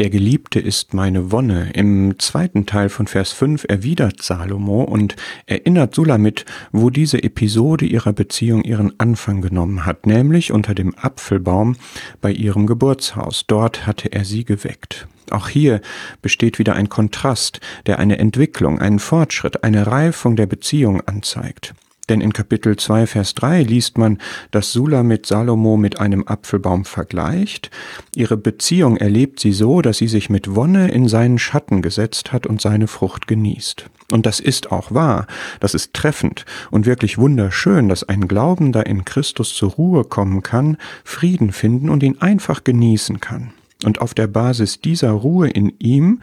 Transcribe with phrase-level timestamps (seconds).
[0.00, 1.72] Der Geliebte ist meine Wonne.
[1.74, 8.14] Im zweiten Teil von Vers 5 erwidert Salomo und erinnert Sulamit, wo diese Episode ihrer
[8.14, 11.76] Beziehung ihren Anfang genommen hat, nämlich unter dem Apfelbaum
[12.22, 13.44] bei ihrem Geburtshaus.
[13.46, 15.06] Dort hatte er sie geweckt.
[15.30, 15.82] Auch hier
[16.22, 21.74] besteht wieder ein Kontrast, der eine Entwicklung, einen Fortschritt, eine Reifung der Beziehung anzeigt.
[22.10, 24.18] Denn in Kapitel 2, Vers 3 liest man,
[24.50, 27.70] dass Sula mit Salomo mit einem Apfelbaum vergleicht.
[28.16, 32.48] Ihre Beziehung erlebt sie so, dass sie sich mit Wonne in seinen Schatten gesetzt hat
[32.48, 33.86] und seine Frucht genießt.
[34.10, 35.28] Und das ist auch wahr,
[35.60, 40.78] das ist treffend und wirklich wunderschön, dass ein Glaubender in Christus zur Ruhe kommen kann,
[41.04, 43.52] Frieden finden und ihn einfach genießen kann.
[43.84, 46.22] Und auf der Basis dieser Ruhe in ihm,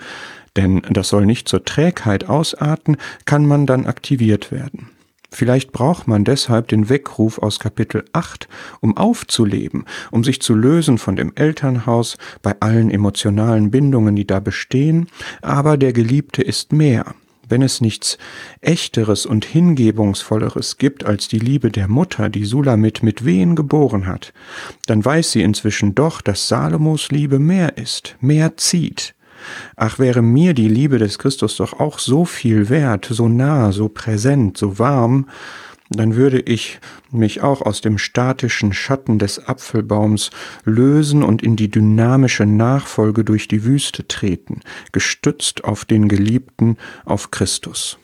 [0.57, 4.89] denn das soll nicht zur Trägheit ausarten, kann man dann aktiviert werden.
[5.29, 8.47] Vielleicht braucht man deshalb den Weckruf aus Kapitel 8,
[8.79, 14.39] um aufzuleben, um sich zu lösen von dem Elternhaus bei allen emotionalen Bindungen, die da
[14.39, 15.07] bestehen,
[15.41, 17.13] aber der Geliebte ist mehr.
[17.49, 18.17] Wenn es nichts
[18.59, 24.33] Echteres und Hingebungsvolleres gibt als die Liebe der Mutter, die Sulamit mit Wehen geboren hat,
[24.85, 29.15] dann weiß sie inzwischen doch, dass Salomos Liebe mehr ist, mehr zieht,
[29.75, 33.89] Ach, wäre mir die Liebe des Christus doch auch so viel wert, so nah, so
[33.89, 35.27] präsent, so warm,
[35.89, 36.79] dann würde ich
[37.11, 40.31] mich auch aus dem statischen Schatten des Apfelbaums
[40.65, 47.31] lösen und in die dynamische Nachfolge durch die Wüste treten, gestützt auf den Geliebten, auf
[47.31, 47.97] Christus.